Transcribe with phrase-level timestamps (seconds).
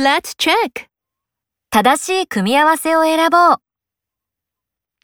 [0.00, 0.86] Let's check.
[1.68, 3.56] 正しい組み合わせを選ぼう。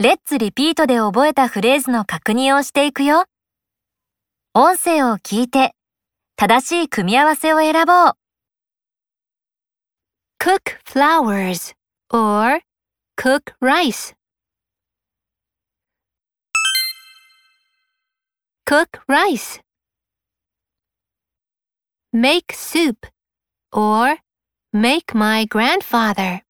[0.03, 3.27] レッツリピートで覚えたフレーズの確認をしていくよ。
[4.55, 5.75] 音声を聞いて、
[6.37, 8.13] 正しい組み合わせを選ぼう。
[10.41, 11.75] Cook flowers
[12.11, 12.63] or
[13.19, 14.15] cook rice.
[18.65, 19.61] Cook rice.
[22.15, 22.97] Make soup
[23.73, 24.26] or
[24.77, 26.43] make my grandfather.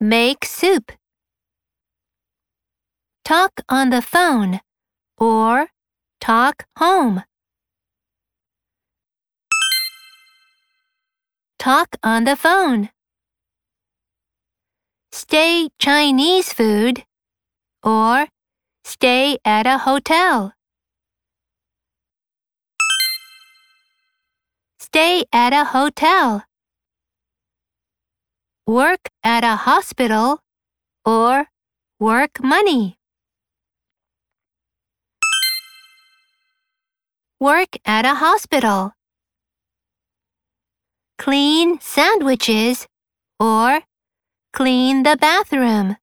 [0.00, 0.92] Make soup.
[3.24, 4.60] Talk on the phone
[5.18, 5.66] or
[6.20, 7.24] talk home.
[11.58, 12.90] Talk on the phone.
[15.10, 17.04] Stay Chinese food
[17.82, 18.28] or
[18.84, 20.52] stay at a hotel.
[24.94, 26.44] Stay at a hotel.
[28.66, 30.40] Work at a hospital
[31.02, 31.46] or
[31.98, 32.98] work money.
[37.40, 38.92] Work at a hospital.
[41.16, 42.86] Clean sandwiches
[43.40, 43.80] or
[44.52, 45.96] clean the bathroom.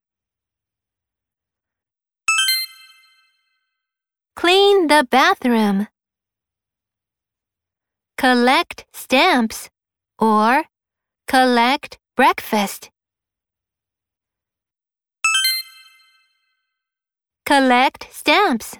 [4.36, 5.88] Clean the bathroom.
[8.20, 9.70] Collect stamps
[10.20, 10.66] or
[11.26, 12.90] collect breakfast.
[17.46, 18.76] Collect stamps.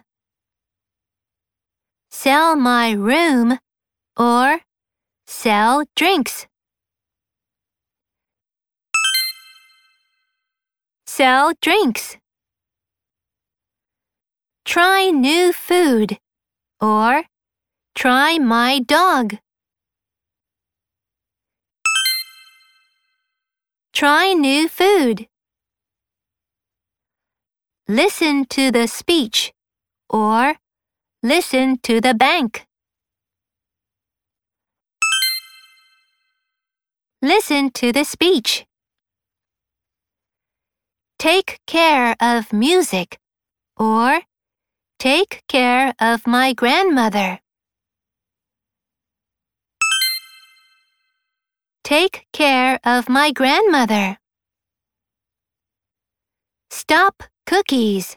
[2.12, 3.60] Sell my room
[4.18, 4.60] or
[5.26, 6.46] sell drinks.
[11.08, 12.18] Sell drinks.
[14.66, 16.20] Try new food
[16.82, 17.24] or
[17.96, 19.38] try my dog.
[23.94, 25.28] Try new food.
[27.88, 29.52] Listen to the speech
[30.10, 30.56] or
[31.24, 32.66] listen to the bank.
[37.22, 38.66] Listen to the speech.
[41.18, 43.20] Take care of music
[43.76, 44.22] or
[45.00, 47.40] take care of my grandmother.
[51.90, 54.20] Take care of my grandmother.
[56.70, 58.16] Stop cookies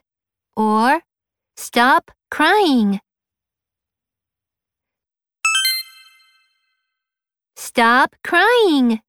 [0.55, 1.01] or
[1.57, 3.01] stop crying.
[7.57, 9.01] Stop crying.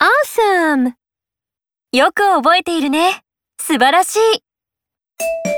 [0.00, 0.94] Awesome!
[1.92, 3.24] よく覚えているね。
[3.60, 5.55] 素晴らしい。